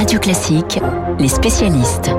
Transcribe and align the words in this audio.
Radio 0.00 0.18
Classique, 0.18 0.80
les 1.18 1.28
spécialistes. 1.28 2.10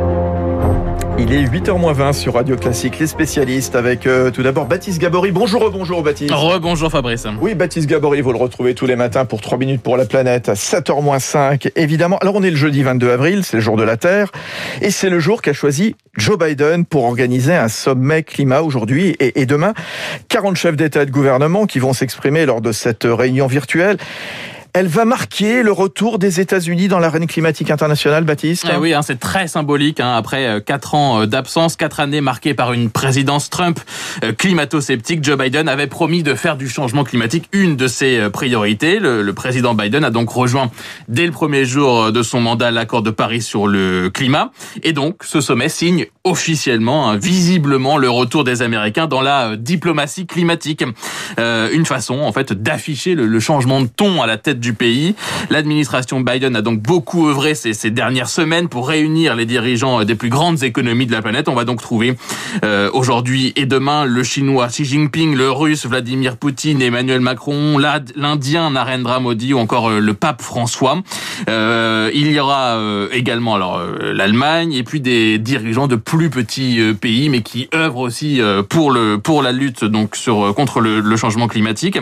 Il 1.17 1.33
est 1.33 1.46
8h20 1.46 2.14
sur 2.14 2.35
Radio 2.35 2.56
Classique, 2.56 3.00
les 3.00 3.08
spécialistes, 3.08 3.75
avec 3.75 4.06
euh, 4.06 4.30
tout 4.30 4.43
d'abord 4.43 4.67
Baptiste 4.67 5.01
Gabory. 5.01 5.32
Bonjour, 5.32 5.67
bonjour 5.72 6.04
Baptiste. 6.04 6.32
Rebonjour 6.32 6.92
Fabrice. 6.92 7.25
Oui, 7.42 7.56
Baptiste 7.56 7.90
Gabory, 7.90 8.21
vous 8.21 8.34
le 8.34 8.38
retrouvez 8.38 8.75
tous 8.75 8.86
les 8.86 8.96
matins 8.96 9.25
pour 9.25 9.41
3 9.41 9.57
minutes 9.57 9.82
pour 9.82 9.98
la 9.98 10.05
planète 10.05 10.48
à 10.48 10.54
7h5, 10.54 11.71
évidemment. 11.75 12.20
Alors 12.20 12.36
on 12.36 12.44
est 12.44 12.52
le 12.52 12.55
jeudi 12.55 12.84
22 12.84 13.09
avril, 13.09 13.44
c'est 13.44 13.57
le 13.57 13.64
jour 13.64 13.78
de 13.78 13.84
la 13.84 13.98
Terre, 13.98 14.32
et 14.82 14.91
c'est 14.91 15.09
le 15.09 15.20
jour 15.20 15.41
qu'a 15.41 15.54
choisi 15.54 15.95
Joe 16.18 16.38
Biden 16.38 16.86
pour 16.86 17.05
organiser 17.05 17.55
un 17.55 17.68
sommet 17.68 18.21
climat 18.21 18.61
aujourd'hui 18.61 19.16
et, 19.20 19.41
et 19.41 19.48
demain. 19.48 19.73
40 20.29 20.55
chefs 20.55 20.75
d'État 20.75 21.02
et 21.02 21.07
de 21.07 21.11
gouvernement 21.11 21.66
qui 21.66 21.79
vont 21.79 21.93
s'exprimer 21.93 22.45
lors 22.45 22.61
de 22.61 22.73
cette 22.73 23.07
réunion 23.09 23.48
virtuelle. 23.48 23.98
Elle 24.74 24.88
va 24.88 25.04
marquer 25.04 25.64
le 25.64 25.72
retour 25.74 26.18
des 26.18 26.40
États-Unis 26.40 26.88
dans 26.88 27.00
l'arène 27.00 27.28
climatique 27.28 27.70
internationale, 27.70 28.23
Baptiste. 28.23 28.66
Eh 28.72 28.78
oui, 28.78 28.94
hein, 28.94 29.02
c'est 29.02 29.20
très 29.20 29.48
symbolique. 29.50 30.00
Hein, 30.00 30.16
après 30.16 30.48
euh, 30.48 30.59
quatre 30.62 30.95
ans 30.95 31.22
euh, 31.22 31.26
d'absence, 31.26 31.76
quatre 31.76 32.00
années 32.00 32.22
marquées 32.22 32.54
par 32.54 32.72
une 32.72 32.90
présidence 32.90 33.50
Trump 33.50 33.81
euh, 34.23 34.31
climato-sceptique, 34.31 35.26
Joe 35.26 35.38
Biden 35.38 35.68
avait 35.68 35.88
promis 35.88 36.23
de 36.23 36.36
faire 36.36 36.55
du 36.55 36.70
changement 36.70 37.04
climatique 37.04 37.50
une 37.52 37.76
de 37.76 37.88
ses 37.88 38.30
priorités. 38.30 39.00
Le, 39.00 39.23
le, 39.23 39.34
président 39.34 39.73
Biden 39.73 40.05
a 40.05 40.09
donc 40.09 40.30
rejoint 40.30 40.72
dès 41.09 41.26
le 41.26 41.34
premier 41.34 41.66
jour 41.66 42.14
de 42.14 42.23
son 42.23 42.40
mandat 42.40 42.72
l'accord 42.72 43.02
de 43.02 43.12
Paris 43.12 43.42
sur 43.42 43.67
le 43.67 44.09
climat. 44.09 44.52
Et 44.84 44.94
donc, 44.94 45.23
ce 45.26 45.42
sommet 45.42 45.67
signe 45.67 46.06
officiellement, 46.23 47.09
hein, 47.09 47.17
visiblement, 47.17 47.98
le 47.98 48.09
retour 48.09 48.43
des 48.43 48.61
Américains 48.61 49.07
dans 49.07 49.21
la 49.21 49.55
diplomatie 49.55 50.27
climatique. 50.27 50.84
Euh, 51.39 51.70
une 51.73 51.85
façon, 51.85 52.20
en 52.20 52.31
fait, 52.31 52.53
d'afficher 52.53 53.16
le, 53.16 53.25
le 53.25 53.39
changement 53.39 53.81
de 53.81 53.88
ton 53.88 54.21
à 54.21 54.27
la 54.27 54.38
tête 54.38 54.59
du 54.59 54.73
pays. 54.73 55.16
L'administration 55.49 56.21
Biden 56.21 56.55
a 56.55 56.61
donc 56.61 56.81
beaucoup 56.81 57.27
œuvré 57.27 57.55
ces, 57.55 57.73
ces, 57.73 57.91
dernières 57.91 58.30
semaines 58.30 58.70
pour 58.70 58.88
réunir 58.88 59.35
les 59.35 59.45
dirigeants 59.45 60.03
des 60.03 60.16
plus 60.16 60.30
grandes 60.30 60.63
économies 60.63 61.08
de 61.08 61.11
la 61.11 61.22
planète. 61.22 61.50
On 61.50 61.55
va 61.55 61.66
donc 61.66 61.81
trouver 61.81 62.16
euh, 62.63 62.89
aujourd'hui 62.94 63.53
et 63.56 63.66
demain 63.66 64.06
le 64.06 64.23
chinois 64.23 64.67
Xi 64.67 64.85
Jinping, 64.85 65.35
le 65.35 65.52
russe 65.52 65.85
Vladimir 65.85 66.38
Poutine, 66.38 66.81
Emmanuel 66.81 67.22
Macron, 67.22 67.78
l'indien 68.16 68.72
Narendra 68.72 69.19
Modi 69.19 69.53
ou 69.53 69.59
encore 69.59 69.89
euh, 69.89 70.00
le 70.00 70.13
pape 70.13 70.41
François. 70.41 71.02
Euh, 71.50 72.09
il 72.13 72.31
y 72.31 72.39
aura 72.39 72.78
euh, 72.78 73.08
également 73.11 73.56
alors 73.56 73.78
euh, 73.78 74.13
l'Allemagne 74.13 74.73
et 74.73 74.83
puis 74.83 75.00
des 75.00 75.38
dirigeants 75.38 75.88
de 75.88 75.95
plus 76.12 76.30
petits 76.30 76.81
pays 77.00 77.30
mais 77.30 77.42
qui 77.42 77.70
œuvrent 77.73 78.00
aussi 78.00 78.42
pour 78.67 78.92
le 78.92 79.17
pour 79.17 79.42
la 79.42 79.54
lutte 79.54 79.86
donc 79.86 80.18
sur 80.18 80.53
contre 80.53 80.81
le, 80.81 81.16
changement 81.16 81.48
climatique. 81.48 81.98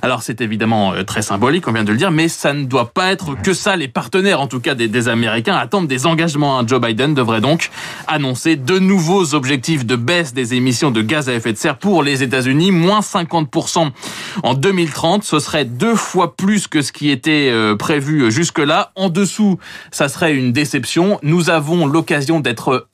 Alors 0.00 0.22
c'est 0.22 0.40
évidemment 0.40 0.92
très 1.04 1.22
symbolique, 1.22 1.66
on 1.66 1.72
vient 1.72 1.82
de 1.82 1.90
le 1.90 1.98
dire, 1.98 2.12
mais 2.12 2.28
ça 2.28 2.52
ne 2.52 2.66
doit 2.66 2.92
pas 2.92 3.10
être 3.10 3.34
que 3.34 3.52
ça. 3.52 3.74
Les 3.74 3.88
partenaires, 3.88 4.40
en 4.40 4.46
tout 4.46 4.60
cas 4.60 4.76
des, 4.76 5.08
Américains, 5.08 5.56
attendent 5.56 5.88
des 5.88 6.06
engagements. 6.06 6.64
Joe 6.64 6.80
Biden 6.80 7.14
devrait 7.14 7.40
donc 7.40 7.70
annoncer 8.06 8.54
de 8.54 8.78
nouveaux 8.78 9.34
objectifs 9.34 9.84
de 9.84 9.96
baisse 9.96 10.32
des 10.32 10.54
émissions 10.54 10.92
de 10.92 11.02
gaz 11.02 11.28
à 11.28 11.34
effet 11.34 11.52
de 11.52 11.58
serre 11.58 11.78
pour 11.78 12.04
les 12.04 12.22
États-Unis, 12.22 12.70
moins 12.70 13.00
50% 13.00 13.90
en 14.44 14.54
2030. 14.54 15.24
Ce 15.24 15.40
serait 15.40 15.64
deux 15.64 15.96
fois 15.96 16.36
plus 16.36 16.68
que 16.68 16.80
ce 16.80 16.92
qui 16.92 17.10
était 17.10 17.52
prévu 17.76 18.30
jusque-là. 18.30 18.92
En 18.94 19.08
dessous, 19.08 19.58
ça 19.90 20.08
serait 20.08 20.34
une 20.34 20.52
déception. 20.52 21.18
Nous 21.24 21.50
avons 21.50 21.86
l'occasion 21.86 22.38
d'être 22.38 22.86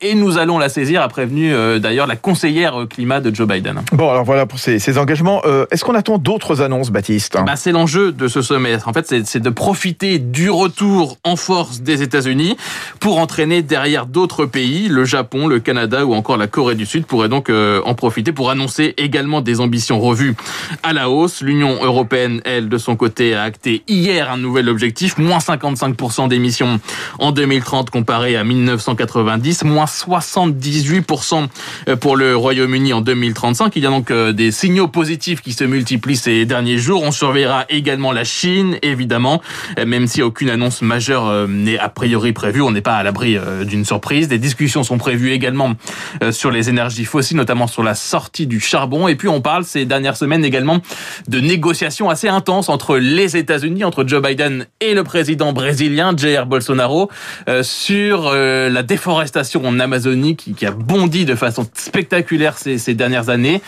et 0.00 0.14
nous 0.14 0.38
allons 0.38 0.58
la 0.58 0.68
saisir, 0.68 1.02
a 1.02 1.08
prévenu 1.08 1.52
euh, 1.52 1.78
d'ailleurs 1.78 2.06
la 2.06 2.16
conseillère 2.16 2.86
climat 2.88 3.20
de 3.20 3.34
Joe 3.34 3.46
Biden. 3.46 3.80
Bon, 3.92 4.10
alors 4.10 4.24
voilà 4.24 4.46
pour 4.46 4.58
ces, 4.58 4.78
ces 4.78 4.98
engagements. 4.98 5.42
Euh, 5.44 5.66
Est-ce 5.70 5.84
qu'on 5.84 5.94
attend 5.94 6.18
d'autres 6.18 6.62
annonces, 6.62 6.90
Baptiste? 6.90 7.36
Bah, 7.44 7.56
C'est 7.56 7.72
l'enjeu 7.72 8.12
de 8.12 8.28
ce 8.28 8.42
sommet. 8.42 8.76
En 8.86 8.92
fait, 8.92 9.14
c'est 9.24 9.40
de 9.40 9.50
profiter 9.50 10.18
du 10.18 10.50
retour 10.50 11.18
en 11.24 11.36
force 11.36 11.80
des 11.80 12.02
États-Unis 12.02 12.56
pour 13.00 13.18
entraîner 13.18 13.62
derrière 13.62 14.06
d'autres 14.06 14.46
pays, 14.46 14.88
le 14.88 15.04
Japon, 15.04 15.46
le 15.46 15.60
Canada 15.60 16.04
ou 16.06 16.14
encore 16.14 16.36
la 16.36 16.46
Corée 16.46 16.74
du 16.74 16.86
Sud 16.86 17.06
pourraient 17.06 17.28
donc 17.28 17.50
euh, 17.50 17.80
en 17.84 17.94
profiter 17.94 18.32
pour 18.32 18.50
annoncer 18.50 18.94
également 18.96 19.40
des 19.40 19.60
ambitions 19.60 20.00
revues 20.00 20.34
à 20.82 20.92
la 20.92 21.10
hausse. 21.10 21.40
L'Union 21.42 21.78
européenne, 21.82 22.40
elle, 22.44 22.68
de 22.68 22.78
son 22.78 22.96
côté, 22.96 23.34
a 23.34 23.42
acté 23.42 23.82
hier 23.88 24.30
un 24.30 24.36
nouvel 24.36 24.68
objectif, 24.68 25.18
moins 25.18 25.38
55% 25.38 26.28
d'émissions 26.28 26.80
en 27.18 27.32
2030 27.32 27.90
comparé 27.90 28.36
à 28.36 28.44
1980 28.44 29.38
moins 29.64 29.86
78% 29.86 31.48
pour 32.00 32.16
le 32.16 32.36
Royaume-Uni 32.36 32.92
en 32.92 33.00
2035. 33.00 33.72
Il 33.76 33.82
y 33.82 33.86
a 33.86 33.90
donc 33.90 34.12
des 34.12 34.50
signaux 34.50 34.88
positifs 34.88 35.40
qui 35.40 35.52
se 35.52 35.64
multiplient 35.64 36.16
ces 36.16 36.44
derniers 36.44 36.78
jours. 36.78 37.02
On 37.02 37.12
surveillera 37.12 37.64
également 37.68 38.12
la 38.12 38.24
Chine, 38.24 38.78
évidemment, 38.82 39.40
même 39.86 40.06
si 40.06 40.20
aucune 40.20 40.50
annonce 40.50 40.82
majeure 40.82 41.48
n'est 41.48 41.78
a 41.78 41.88
priori 41.88 42.32
prévue. 42.32 42.60
On 42.60 42.72
n'est 42.72 42.80
pas 42.80 42.96
à 42.96 43.02
l'abri 43.02 43.38
d'une 43.64 43.84
surprise. 43.84 44.28
Des 44.28 44.38
discussions 44.38 44.82
sont 44.82 44.98
prévues 44.98 45.32
également 45.32 45.74
sur 46.30 46.50
les 46.50 46.68
énergies 46.68 47.04
fossiles, 47.04 47.36
notamment 47.36 47.66
sur 47.66 47.82
la 47.82 47.94
sortie 47.94 48.46
du 48.46 48.60
charbon. 48.60 49.08
Et 49.08 49.14
puis 49.14 49.28
on 49.28 49.40
parle 49.40 49.64
ces 49.64 49.84
dernières 49.86 50.16
semaines 50.16 50.44
également 50.44 50.80
de 51.28 51.40
négociations 51.40 52.10
assez 52.10 52.28
intenses 52.28 52.68
entre 52.68 52.98
les 52.98 53.36
États-Unis, 53.36 53.84
entre 53.84 54.04
Joe 54.06 54.20
Biden 54.22 54.66
et 54.80 54.94
le 54.94 55.04
président 55.04 55.52
brésilien 55.52 56.14
Jair 56.16 56.46
Bolsonaro, 56.46 57.10
sur 57.62 58.32
la 58.32 58.82
défense 58.82 59.04
en 59.62 59.78
Amazonie 59.80 60.36
qui, 60.36 60.54
qui, 60.54 60.66
a 60.66 60.70
bondi 60.70 61.24
de 61.24 61.34
façon 61.34 61.66
spectaculaire 61.74 62.58
ces, 62.58 62.78
ces 62.78 62.94
dernières 62.94 63.28
années, 63.28 63.60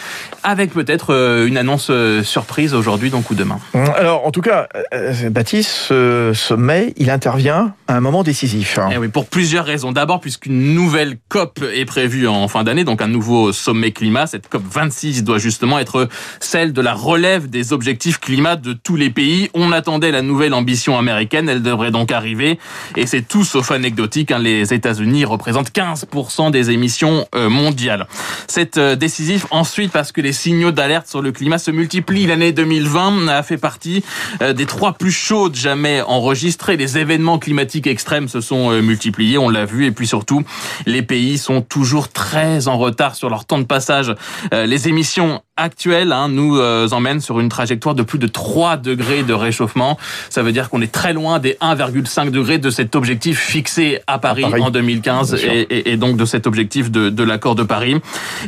avec 0.43 0.73
peut-être 0.73 1.13
euh, 1.13 1.47
une 1.47 1.57
annonce 1.57 1.89
euh, 1.91 2.23
surprise 2.23 2.75
aujourd'hui, 2.75 3.11
donc 3.11 3.31
ou 3.31 3.35
demain. 3.35 3.59
Alors, 3.97 4.27
en 4.27 4.31
tout 4.31 4.41
cas, 4.41 4.69
euh, 4.95 5.31
Baptiste, 5.31 5.71
ce 5.71 6.33
sommet, 6.35 6.95
il 6.97 7.11
intervient 7.11 7.75
à 7.89 7.97
un 7.97 8.01
moment 8.01 8.23
décisif. 8.23 8.79
Et 8.93 8.99
oui, 8.99 9.09
pour 9.09 9.27
plusieurs 9.27 9.65
raisons. 9.65 9.93
D'abord, 9.93 10.21
puisqu'une 10.21 10.75
nouvelle 10.75 11.19
COP 11.29 11.61
est 11.75 11.85
prévue 11.85 12.27
en 12.27 12.49
fin 12.49 12.65
d'année, 12.65 12.85
donc 12.85 13.03
un 13.03 13.09
nouveau 13.09 13.53
sommet 13.53 13.93
climat. 13.93 14.27
Cette 14.27 14.49
COP 14.49 14.63
26 14.71 15.25
doit 15.25 15.39
justement 15.39 15.79
être 15.79 16.09
celle 16.41 16.73
de 16.73 16.81
la 16.81 16.95
relève 16.95 17.49
des 17.49 17.73
objectifs 17.73 18.19
climat 18.19 18.57
de 18.57 18.73
tous 18.73 18.97
les 18.97 19.11
pays. 19.11 19.51
On 19.55 19.73
attendait 19.73 20.11
la 20.11 20.23
nouvelle 20.23 20.55
ambition 20.55 20.99
américaine, 20.99 21.49
elle 21.49 21.63
devrait 21.63 21.91
donc 21.91 22.13
arriver, 22.13 22.59
et 22.97 23.07
c'est 23.07 23.23
tout 23.23 23.45
sauf 23.45 23.71
anecdotique. 23.71 24.31
Hein. 24.31 24.39
Les 24.39 24.73
États-Unis 24.73 25.25
représente 25.25 25.71
15% 25.77 26.51
des 26.51 26.71
émissions 26.71 27.27
mondiales. 27.35 28.07
C'est 28.49 28.79
décisif 28.79 29.47
ensuite 29.51 29.93
parce 29.93 30.11
que 30.11 30.23
les 30.23 30.33
signaux 30.33 30.71
d'alerte 30.71 31.07
sur 31.07 31.21
le 31.21 31.33
climat 31.33 31.59
se 31.59 31.71
multiplient. 31.71 32.27
L'année 32.27 32.53
2020 32.53 33.29
a 33.29 33.43
fait 33.43 33.59
partie 33.59 34.03
des 34.41 34.67
trois 34.67 34.95
plus 34.95 35.13
chaudes 35.13 35.55
jamais 35.55 36.01
enregistrées. 36.01 36.77
Les 36.77 36.97
événements 36.97 37.39
climatiques 37.39 37.87
extrêmes 37.87 38.29
se 38.29 38.41
sont 38.41 38.71
multipliés, 38.81 39.37
on 39.37 39.51
l'a 39.51 39.67
vu, 39.67 39.85
et 39.85 39.91
puis 39.91 40.07
surtout, 40.07 40.43
les 40.87 41.03
pays 41.03 41.37
sont 41.37 41.61
toujours 41.61 42.09
très 42.09 42.69
en 42.69 42.79
retard 42.79 43.15
sur 43.15 43.29
leur 43.29 43.45
temps 43.45 43.59
de 43.59 43.65
passage. 43.65 44.15
Les 44.53 44.89
émissions 44.89 45.43
actuelles 45.59 46.13
hein, 46.13 46.29
nous 46.29 46.59
emmènent 46.61 47.21
sur 47.21 47.41
une 47.41 47.49
trajectoire 47.49 47.95
de 47.95 48.03
plus 48.03 48.19
de 48.19 48.27
3 48.27 48.77
degrés 48.79 49.23
de 49.23 49.35
réchauffement. 49.35 49.99
Ça 50.31 50.43
veut 50.43 50.53
dire 50.53 50.71
qu'on 50.71 50.81
est 50.81 50.93
très 50.93 51.13
loin 51.13 51.39
des 51.39 51.57
1,5 51.61 52.31
degrés 52.31 52.59
de 52.59 52.71
cet 52.71 52.97
objectif 52.97 53.39
fixé 53.39 54.01
à 54.07 54.19
Paris, 54.19 54.45
à 54.45 54.51
Paris. 54.51 54.63
en 54.63 54.71
2015 54.71 55.35
et, 55.35 55.66
et, 55.71 55.93
et, 55.93 55.97
donc 55.97 56.17
de 56.17 56.25
cet 56.25 56.47
objectif 56.47 56.91
de, 56.91 57.11
de 57.11 57.23
l'accord 57.23 57.55
de 57.55 57.63
Paris. 57.63 57.97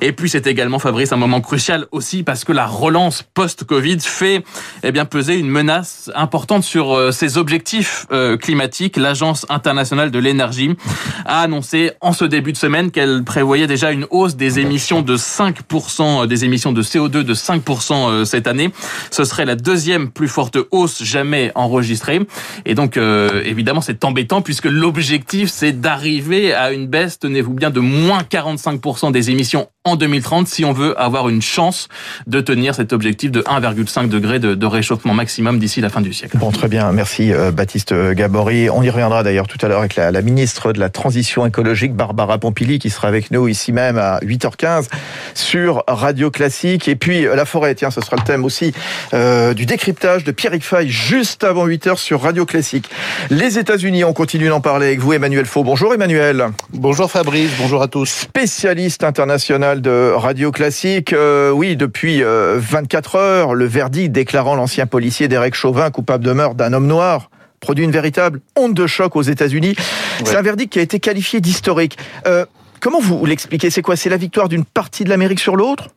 Et 0.01 0.13
puis 0.13 0.29
c'est 0.29 0.47
également, 0.47 0.79
Fabrice, 0.79 1.13
un 1.13 1.17
moment 1.17 1.41
crucial 1.41 1.87
aussi 1.93 2.23
parce 2.23 2.45
que 2.45 2.53
la 2.53 2.67
relance 2.67 3.23
post-Covid 3.35 4.01
fait 4.01 4.45
eh 4.83 4.93
bien, 4.93 5.05
peser 5.05 5.37
une 5.37 5.49
menace 5.49 6.11
importante 6.15 6.65
sur 6.65 6.93
euh, 6.93 7.11
ces 7.11 7.39
objectifs 7.39 8.07
euh, 8.13 8.37
climatiques. 8.37 8.97
L'Agence 8.97 9.47
internationale 9.49 10.11
de 10.11 10.19
l'énergie 10.19 10.77
a 11.25 11.43
annoncé 11.43 11.93
en 12.01 12.13
ce 12.13 12.25
début 12.25 12.53
de 12.53 12.57
semaine 12.57 12.91
qu'elle 12.91 13.25
prévoyait 13.25 13.67
déjà 13.67 13.93
une 13.93 14.07
hausse 14.11 14.37
des 14.37 14.59
émissions 14.59 15.03
de 15.03 15.17
5%, 15.17 16.27
des 16.27 16.45
émissions 16.45 16.73
de 16.73 16.83
CO2 16.83 17.23
de 17.23 17.35
5% 17.35 18.11
euh, 18.11 18.25
cette 18.25 18.47
année. 18.47 18.71
Ce 19.11 19.25
serait 19.25 19.45
la 19.45 19.57
deuxième 19.57 20.11
plus 20.11 20.29
forte 20.29 20.59
hausse 20.71 21.03
jamais 21.03 21.53
enregistrée. 21.55 22.21
Et 22.65 22.75
donc, 22.75 22.97
euh, 22.97 23.43
évidemment, 23.45 23.81
c'est 23.81 24.05
embêtant 24.05 24.43
puisque 24.43 24.67
l'objectif, 24.67 25.51
c'est 25.51 25.81
d'arriver 25.81 26.53
à 26.53 26.73
une 26.73 26.87
baisse, 26.87 27.08
tenez-vous 27.17 27.55
bien, 27.55 27.71
de 27.71 27.81
moins 27.81 28.23
45% 28.23 29.13
des 29.13 29.31
émissions 29.31 29.69
en 29.89 29.97
2030 29.97 30.49
si 30.49 30.65
on 30.65 30.73
veut 30.73 30.99
avoir 31.01 31.29
une 31.29 31.43
chance 31.43 31.89
de 32.27 32.41
tenir 32.41 32.75
cet 32.75 32.93
objectif 32.93 33.31
de 33.31 33.43
1,5 33.43 34.09
degré 34.09 34.39
de, 34.39 34.55
de, 34.55 34.67
réchauffement 34.67 35.15
maximum 35.15 35.59
d'ici 35.59 35.81
la 35.81 35.89
fin 35.89 36.01
du 36.01 36.13
siècle. 36.13 36.39
Bon, 36.39 36.51
très 36.51 36.69
bien. 36.69 36.93
Merci 36.93 37.33
euh, 37.33 37.51
Baptiste 37.51 37.95
Gabory. 38.13 38.71
On 38.71 38.83
y 38.83 38.91
reviendra 38.91 39.23
d'ailleurs 39.23 39.47
tout 39.47 39.59
à 39.65 39.69
l'heure 39.69 39.81
avec 39.81 39.97
la, 39.97 40.11
la, 40.11 40.23
ministre 40.23 40.73
de 40.73 40.81
la 40.81 40.91
Transition 40.91 41.47
écologique, 41.47 41.95
Barbara 41.95 42.39
Pompili, 42.39 42.79
qui 42.79 42.91
sera 42.91 43.09
avec 43.09 43.31
nous 43.31 43.49
ici 43.49 43.73
même 43.73 43.99
à 43.99 44.19
8h15 44.21 44.89
sur 45.35 45.85
Radio 45.89 46.31
Classique. 46.31 46.89
Et 46.89 46.97
puis 46.97 47.23
la 47.23 47.45
forêt, 47.45 47.75
tiens, 47.75 47.91
ce 47.91 48.01
sera 48.01 48.17
le 48.17 48.23
thème 48.23 48.45
aussi 48.45 48.73
euh, 49.15 49.55
du 49.55 49.67
décryptage 49.67 50.25
de 50.25 50.33
Pierrick 50.33 50.65
Fay 50.65 50.89
juste 50.89 51.45
avant 51.45 51.67
8h 51.67 51.97
sur 51.97 52.23
Radio 52.23 52.45
Classique. 52.47 52.91
Les 53.31 53.59
États-Unis, 53.59 54.05
on 54.05 54.13
continue 54.13 54.49
d'en 54.49 54.61
parler 54.61 54.87
avec 54.87 55.01
vous, 55.01 55.13
Emmanuel 55.13 55.47
Faux. 55.47 55.65
Bonjour 55.65 55.95
Emmanuel. 55.95 56.49
Bonjour 56.73 57.11
Fabrice, 57.11 57.51
bonjour 57.59 57.83
à 57.83 57.89
tous. 57.89 58.09
Spécialiste 58.09 59.05
international 59.05 59.78
de 59.81 60.13
Radio 60.15 60.51
Classique. 60.51 61.13
Euh, 61.13 61.51
oui, 61.51 61.77
depuis 61.77 62.23
euh, 62.23 62.59
24 62.59 63.17
heures, 63.17 63.55
le 63.55 63.65
verdict 63.65 64.13
déclarant 64.13 64.55
l'ancien 64.55 64.87
policier 64.87 65.29
Derek 65.29 65.55
Chauvin 65.55 65.91
coupable 65.91 66.25
de 66.25 66.33
meurtre 66.33 66.55
d'un 66.55 66.73
homme 66.73 66.87
noir 66.87 67.31
produit 67.61 67.85
une 67.85 67.91
véritable 67.91 68.41
onde 68.57 68.75
de 68.75 68.87
choc 68.87 69.17
aux 69.17 69.23
États-Unis. 69.23 69.75
C'est 70.25 70.37
un 70.37 70.43
verdict 70.43 70.73
qui 70.73 70.79
a 70.79 70.83
été 70.83 71.01
qualifié 71.01 71.41
d'historique. 71.41 71.99
Euh, 72.27 72.47
comment 72.81 73.01
vous 73.01 73.25
l'expliquez? 73.27 73.71
C'est 73.71 73.83
quoi? 73.83 73.97
C'est 73.97 74.11
la 74.11 74.17
victoire 74.17 74.49
d'une 74.49 74.65
partie 74.65 75.05
de 75.05 75.09
l'Amérique 75.09 75.41
sur 75.41 75.57
l'autre? 75.57 75.89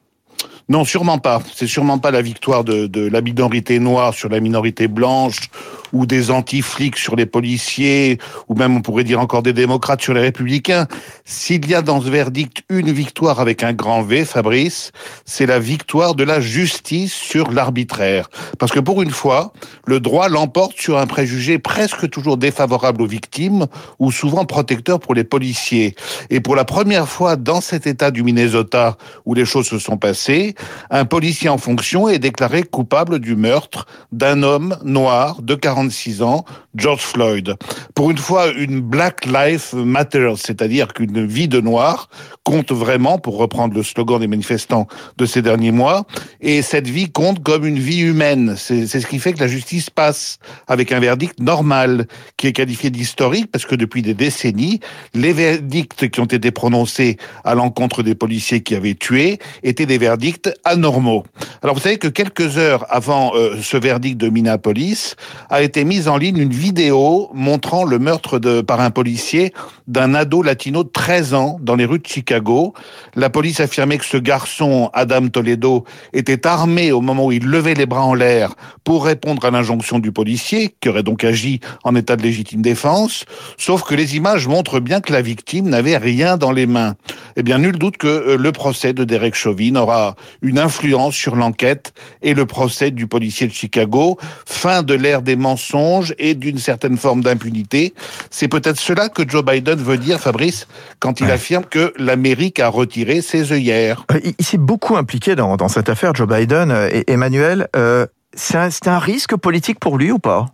Non, 0.72 0.86
sûrement 0.86 1.18
pas. 1.18 1.42
C'est 1.54 1.68
sûrement 1.68 2.00
pas 2.00 2.12
la 2.12 2.22
victoire 2.22 2.64
de, 2.64 2.88
de, 2.88 3.06
la 3.06 3.20
minorité 3.20 3.78
noire 3.78 4.14
sur 4.14 4.30
la 4.30 4.40
minorité 4.40 4.88
blanche, 4.88 5.50
ou 5.92 6.06
des 6.06 6.32
anti-flics 6.32 6.98
sur 6.98 7.18
les 7.18 7.26
policiers, 7.26 8.20
ou 8.48 8.56
même 8.56 8.78
on 8.78 8.82
pourrait 8.82 9.04
dire 9.04 9.20
encore 9.20 9.44
des 9.44 9.52
démocrates 9.52 10.02
sur 10.02 10.14
les 10.14 10.22
républicains. 10.22 10.88
S'il 11.26 11.70
y 11.70 11.76
a 11.76 11.82
dans 11.82 12.02
ce 12.02 12.10
verdict 12.10 12.64
une 12.70 12.90
victoire 12.90 13.42
avec 13.42 13.64
un 13.64 13.74
grand 13.74 14.02
V, 14.02 14.24
Fabrice, 14.24 14.94
c'est 15.26 15.46
la 15.46 15.60
victoire 15.60 16.16
de 16.16 16.24
la 16.24 16.40
justice 16.40 17.14
sur 17.14 17.52
l'arbitraire. 17.52 18.30
Parce 18.58 18.72
que 18.72 18.80
pour 18.80 19.02
une 19.02 19.12
fois, 19.12 19.52
le 19.86 20.00
droit 20.00 20.30
l'emporte 20.30 20.80
sur 20.80 20.98
un 20.98 21.08
préjugé 21.08 21.60
presque 21.60 22.10
toujours 22.10 22.38
défavorable 22.38 23.02
aux 23.02 23.08
victimes, 23.08 23.68
ou 24.00 24.12
souvent 24.12 24.46
protecteur 24.46 25.02
pour 25.02 25.16
les 25.16 25.26
policiers. 25.26 25.96
Et 26.30 26.40
pour 26.40 26.56
la 26.56 26.64
première 26.64 27.10
fois 27.10 27.36
dans 27.36 27.60
cet 27.60 27.88
état 27.88 28.12
du 28.12 28.24
Minnesota 28.24 28.98
où 29.26 29.34
les 29.34 29.46
choses 29.46 29.68
se 29.68 29.80
sont 29.80 29.98
passées, 29.98 30.56
un 30.90 31.06
policier 31.06 31.50
en 31.50 31.58
fonction 31.58 32.10
est 32.10 32.20
déclaré 32.20 32.64
coupable 32.64 33.20
du 33.20 33.36
meurtre 33.36 33.86
d'un 34.12 34.44
homme 34.44 34.78
noir 34.84 35.42
de 35.42 35.56
46 35.56 36.22
ans, 36.22 36.46
George 36.76 37.02
Floyd. 37.02 37.56
Pour 37.96 38.12
une 38.12 38.18
fois, 38.18 38.48
une 38.52 38.80
Black 38.80 39.26
Life 39.26 39.74
Matters, 39.74 40.38
c'est-à-dire 40.38 40.94
qu'une 40.94 41.26
vie 41.26 41.48
de 41.48 41.62
noir 41.62 42.10
compte 42.44 42.72
vraiment, 42.72 43.20
pour 43.20 43.38
reprendre 43.38 43.76
le 43.76 43.84
slogan 43.84 44.20
des 44.20 44.28
manifestants 44.28 44.88
de 45.18 45.26
ces 45.26 45.42
derniers 45.42 45.72
mois, 45.72 46.06
et 46.40 46.62
cette 46.62 46.88
vie 46.88 47.12
compte 47.12 47.44
comme 47.44 47.66
une 47.66 47.80
vie 47.80 48.00
humaine. 48.00 48.56
C'est 48.58 48.88
ce 48.88 49.06
qui 49.06 49.20
fait 49.20 49.34
que 49.34 49.40
la 49.40 49.48
justice 49.48 49.90
passe 49.90 50.40
avec 50.68 50.92
un 50.92 51.00
verdict 51.00 51.40
normal, 51.40 52.08
qui 52.38 52.48
est 52.48 52.54
qualifié 52.54 52.90
d'historique, 52.90 53.52
parce 53.52 53.66
que 53.66 53.76
depuis 53.76 54.02
des 54.02 54.14
décennies, 54.14 54.80
les 55.14 55.34
verdicts 55.34 56.10
qui 56.10 56.20
ont 56.20 56.26
été 56.26 56.52
prononcés 56.52 57.18
à 57.44 57.56
l'encontre 57.56 58.04
des 58.04 58.16
policiers 58.16 58.62
qui 58.62 58.76
avaient 58.76 58.96
tué 58.96 59.40
étaient 59.64 59.86
des 59.86 59.98
verdicts 59.98 60.41
anormaux. 60.64 61.24
Alors 61.62 61.76
vous 61.76 61.82
savez 61.82 61.98
que 61.98 62.08
quelques 62.08 62.58
heures 62.58 62.86
avant 62.90 63.34
euh, 63.36 63.58
ce 63.62 63.78
verdict 63.78 64.18
de 64.18 64.30
Minneapolis 64.30 65.16
a 65.50 65.62
été 65.62 65.84
mise 65.84 66.08
en 66.08 66.18
ligne 66.18 66.38
une 66.38 66.54
vidéo 66.54 67.30
montrant 67.34 67.84
le 67.84 68.00
meurtre 68.00 68.40
de, 68.40 68.62
par 68.62 68.80
un 68.82 68.92
policier 68.92 69.54
d'un 69.88 70.14
ado 70.14 70.42
latino 70.42 70.84
de 70.84 70.90
13 70.90 71.34
ans 71.34 71.58
dans 71.62 71.76
les 71.76 71.86
rues 71.86 72.00
de 72.00 72.08
Chicago. 72.08 72.74
La 73.16 73.30
police 73.30 73.60
affirmait 73.60 73.98
que 73.98 74.06
ce 74.06 74.18
garçon, 74.18 74.90
Adam 74.94 75.28
Toledo, 75.28 75.86
était 76.14 76.48
armé 76.48 76.92
au 76.92 77.02
moment 77.02 77.26
où 77.26 77.32
il 77.32 77.46
levait 77.46 77.74
les 77.74 77.86
bras 77.86 78.04
en 78.04 78.14
l'air 78.14 78.56
pour 78.84 79.06
répondre 79.06 79.46
à 79.46 79.52
l'injonction 79.52 80.00
du 80.00 80.12
policier, 80.12 80.76
qui 80.80 80.90
aurait 80.90 81.04
donc 81.04 81.24
agi 81.24 81.60
en 81.84 81.96
état 81.96 82.16
de 82.16 82.24
légitime 82.24 82.62
défense, 82.62 83.26
sauf 83.58 83.84
que 83.84 83.96
les 83.96 84.16
images 84.16 84.48
montrent 84.48 84.80
bien 84.80 85.02
que 85.02 85.12
la 85.12 85.22
victime 85.22 85.70
n'avait 85.70 85.98
rien 85.98 86.38
dans 86.38 86.52
les 86.52 86.66
mains. 86.66 86.96
Eh 87.36 87.44
bien, 87.44 87.60
nul 87.60 87.78
doute 87.78 87.98
que 87.98 88.08
euh, 88.08 88.38
le 88.38 88.52
procès 88.52 88.94
de 88.94 89.04
Derek 89.04 89.36
Chauvin 89.36 89.76
aura 89.76 90.16
une 90.42 90.60
influence 90.60 91.16
sur 91.16 91.36
l'enquête 91.36 91.94
et 92.22 92.34
le 92.34 92.46
procès 92.46 92.92
du 92.92 93.08
policier 93.08 93.48
de 93.48 93.54
Chicago. 93.54 94.18
Fin 94.46 94.84
de 94.84 94.94
l'ère 94.94 95.22
des 95.22 95.36
mensonges 95.36 96.14
et 96.18 96.36
d'une 96.36 96.58
certaine 96.58 96.98
forme 96.98 97.22
d'impunité. 97.22 97.94
C'est 98.30 98.48
peut-être 98.48 98.80
cela 98.80 99.10
que 99.10 99.28
Joe 99.28 99.44
Biden 99.44 99.80
veut 99.80 99.98
dire, 99.98 100.20
Fabrice, 100.20 100.68
quand 101.00 101.20
il 101.20 101.30
affirme 101.32 101.66
que 101.66 101.94
l'Amérique 101.98 102.60
a 102.60 102.70
retiré 102.70 103.22
ses 103.22 103.52
œillères. 103.52 104.06
Euh, 104.12 104.20
il, 104.38 104.46
s'est 104.46 104.58
beaucoup 104.58 104.98
impliqué 104.98 105.36
dans, 105.36 105.58
dans, 105.58 105.68
cette 105.68 105.90
affaire, 105.90 106.14
Joe 106.16 106.28
Biden. 106.28 106.72
Et 106.92 107.12
Emmanuel, 107.12 107.68
euh, 107.76 108.06
c'est 108.34 108.58
un, 108.58 108.70
un 108.86 109.00
risque 109.00 109.36
politique 109.36 109.80
pour 109.80 109.98
lui 109.98 110.12
ou 110.12 110.20
pas? 110.20 110.48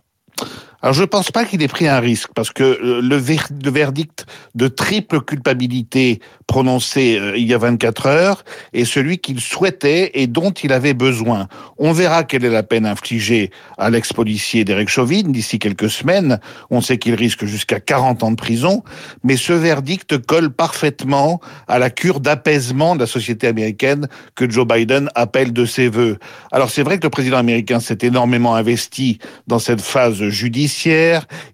Alors 0.80 0.94
je 0.94 1.00
ne 1.00 1.06
pense 1.06 1.32
pas 1.32 1.44
qu'il 1.44 1.60
ait 1.60 1.68
pris 1.68 1.88
un 1.88 1.98
risque 1.98 2.30
parce 2.36 2.52
que 2.52 2.62
euh, 2.62 3.00
le, 3.02 3.16
verdict 3.16 4.26
de 4.54 4.68
triple 4.68 5.20
culpabilité 5.22 6.20
prononcé 6.46 7.18
euh, 7.18 7.36
il 7.36 7.48
y 7.48 7.54
a 7.54 7.58
24 7.58 8.06
heures 8.06 8.44
est 8.72 8.84
celui 8.84 9.18
qu'il 9.18 9.40
souhaitait 9.40 10.12
et 10.14 10.28
dont 10.28 10.52
il 10.52 10.72
avait 10.72 10.94
besoin. 10.94 11.48
On 11.78 11.92
verra 11.92 12.22
quelle 12.22 12.44
est 12.44 12.50
la 12.50 12.62
peine 12.62 12.86
infligée 12.86 13.50
à 13.76 13.90
l'ex-policier 13.90 14.64
Derek 14.64 14.88
Chauvin 14.88 15.22
d'ici 15.24 15.58
quelques 15.58 15.90
semaines. 15.90 16.38
On 16.70 16.80
sait 16.80 16.98
qu'il 16.98 17.16
risque 17.16 17.44
jusqu'à 17.44 17.80
40 17.80 18.22
ans 18.22 18.30
de 18.30 18.36
prison, 18.36 18.84
mais 19.24 19.36
ce 19.36 19.52
verdict 19.52 20.24
colle 20.26 20.50
parfaitement 20.50 21.40
à 21.66 21.80
la 21.80 21.90
cure 21.90 22.20
d'apaisement 22.20 22.94
de 22.94 23.00
la 23.00 23.06
société 23.08 23.48
américaine 23.48 24.06
que 24.36 24.48
Joe 24.48 24.64
Biden 24.64 25.10
appelle 25.16 25.52
de 25.52 25.66
ses 25.66 25.88
voeux. 25.88 26.18
Alors 26.52 26.70
c'est 26.70 26.84
vrai 26.84 26.98
que 26.98 27.04
le 27.04 27.10
président 27.10 27.38
américain 27.38 27.80
s'est 27.80 27.98
énormément 28.02 28.54
investi 28.54 29.18
dans 29.48 29.58
cette 29.58 29.80
phase 29.80 30.22
judiciaire 30.28 30.67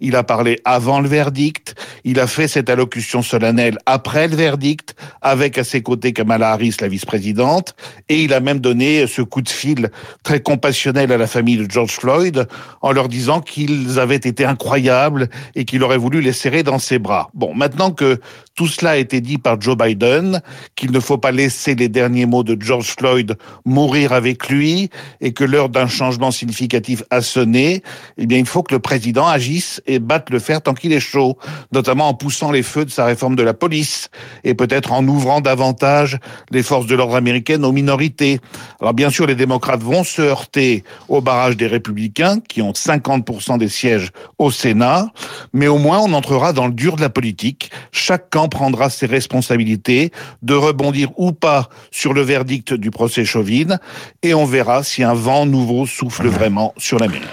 il 0.01 0.17
a 0.17 0.23
parlé 0.23 0.61
avant 0.65 1.01
le 1.01 1.09
verdict, 1.09 1.75
il 2.05 2.21
a 2.21 2.27
fait 2.27 2.49
cette 2.49 2.71
allocution 2.71 3.23
solennelle 3.23 3.79
après 3.87 4.29
le 4.29 4.37
verdict, 4.37 4.95
avec 5.23 5.59
à 5.59 5.65
ses 5.65 5.83
côtés 5.83 6.13
Kamala 6.13 6.51
Harris, 6.51 6.77
la 6.81 6.89
vice-présidente, 6.89 7.75
et 8.09 8.23
il 8.23 8.33
a 8.33 8.41
même 8.41 8.61
donné 8.61 9.07
ce 9.07 9.23
coup 9.23 9.43
de 9.43 9.49
fil 9.49 9.91
très 10.23 10.41
compassionnel 10.41 11.13
à 11.13 11.17
la 11.17 11.27
famille 11.27 11.57
de 11.57 11.71
George 11.71 11.93
Floyd, 11.93 12.47
en 12.83 12.93
leur 12.93 13.09
disant 13.09 13.41
qu'ils 13.41 13.99
avaient 13.99 14.17
été 14.17 14.45
incroyables 14.45 15.29
et 15.55 15.65
qu'il 15.65 15.83
aurait 15.83 15.99
voulu 15.99 16.21
les 16.21 16.33
serrer 16.33 16.63
dans 16.63 16.79
ses 16.79 16.99
bras. 16.99 17.31
Bon, 17.35 17.55
maintenant 17.55 17.91
que 17.91 18.21
tout 18.55 18.69
cela 18.69 18.93
a 18.93 18.97
été 18.97 19.21
dit 19.21 19.39
par 19.39 19.61
Joe 19.61 19.77
Biden, 19.77 20.41
qu'il 20.77 20.93
ne 20.93 21.01
faut 21.01 21.19
pas 21.19 21.33
laisser 21.33 21.75
les 21.75 21.89
derniers 21.89 22.27
mots 22.27 22.45
de 22.45 22.57
George 22.61 22.95
Floyd 22.97 23.37
mourir 23.65 24.13
avec 24.13 24.49
lui, 24.49 24.91
et 25.21 25.33
que 25.33 25.45
l'heure 25.45 25.69
d'un 25.69 25.89
changement 25.89 26.31
significatif 26.31 27.03
a 27.11 27.21
sonné, 27.21 27.83
eh 28.17 28.27
bien, 28.27 28.39
il 28.39 28.47
faut 28.47 28.63
que 28.63 28.75
le 28.75 28.79
président 28.79 29.27
agisse 29.27 29.83
et 29.87 29.99
batte 29.99 30.31
le 30.31 30.39
fer 30.39 30.63
tant 30.63 30.75
qu'il 30.75 30.93
est 30.93 31.01
chaud, 31.01 31.37
notamment 31.73 32.09
en 32.09 32.15
poussant 32.15 32.53
les 32.53 32.63
feux 32.63 32.85
de 32.85 32.91
sa 32.91 33.05
réforme 33.05 33.35
de 33.35 33.43
la 33.43 33.55
police 33.55 34.09
et 34.45 34.55
peut-être 34.55 34.93
en 34.93 35.07
ouvrant 35.09 35.41
davantage 35.41 36.19
les 36.51 36.63
forces 36.63 36.87
de 36.87 36.95
l'ordre 36.95 37.17
américaines 37.17 37.65
aux 37.65 37.73
minorités. 37.73 38.41
Alors 38.81 38.95
bien 38.95 39.11
sûr, 39.11 39.27
les 39.27 39.35
démocrates 39.35 39.83
vont 39.83 40.05
se 40.05 40.23
heurter 40.23 40.85
au 41.09 41.21
barrage 41.21 41.57
des 41.57 41.67
républicains 41.67 42.39
qui 42.41 42.63
ont 42.63 42.73
50% 42.73 43.59
des 43.59 43.69
sièges 43.69 44.11
au 44.39 44.51
Sénat, 44.51 45.09
mais 45.53 45.67
au 45.67 45.79
moins 45.79 45.99
on 45.99 46.13
entrera 46.13 46.53
dans 46.53 46.67
le 46.67 46.73
dur 46.73 46.97
de 46.97 47.01
la 47.01 47.11
politique. 47.11 47.71
Chaque 47.91 48.31
camp 48.31 48.44
prendra 48.49 48.91
ses 48.91 49.07
responsabilités 49.07 50.11
de 50.43 50.55
rebondir 50.55 51.11
ou 51.17 51.33
pas 51.33 51.69
sur 51.91 52.13
le 52.13 52.23
verdict 52.23 52.75
du 52.75 52.91
procès 52.91 53.25
Chauvin 53.25 53.79
et 54.23 54.35
on 54.35 54.45
verra 54.45 54.83
si 54.83 55.03
un 55.03 55.15
vent 55.15 55.47
nouveau 55.47 55.87
souffle 55.87 56.29
vraiment 56.29 56.75
sur 56.77 56.99
l'Amérique. 56.99 57.25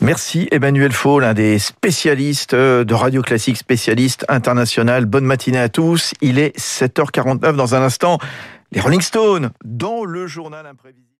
Merci 0.00 0.48
Emmanuel 0.50 0.92
Faux, 0.92 1.20
l'un 1.20 1.34
des 1.34 1.58
spécialistes 1.58 2.54
euh, 2.54 2.84
de 2.84 2.94
Radio 2.94 3.22
Classique, 3.22 3.56
spécialiste 3.56 4.24
international. 4.28 5.06
Bonne 5.06 5.24
matinée 5.24 5.58
à 5.58 5.68
tous. 5.68 6.12
Il 6.20 6.38
est 6.38 6.56
7h49 6.58 7.56
dans 7.56 7.74
un 7.74 7.82
instant. 7.82 8.18
Les 8.72 8.80
Rolling 8.80 9.00
Stones 9.00 9.50
dans 9.64 10.04
le 10.04 10.26
journal 10.26 10.66
imprévisible. 10.66 11.06